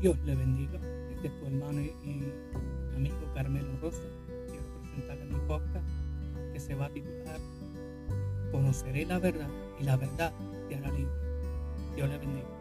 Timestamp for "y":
1.80-2.22, 9.80-9.84